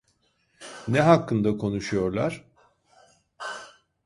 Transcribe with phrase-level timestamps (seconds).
[0.87, 2.45] Ne hakkında konuşuyorlar?